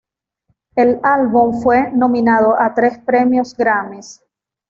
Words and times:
El 0.75 0.99
álbum 1.03 1.61
fue 1.61 1.91
nominados 1.93 2.55
a 2.57 2.73
tres 2.73 2.97
Premios 3.05 3.55
Grammys. 3.55 4.19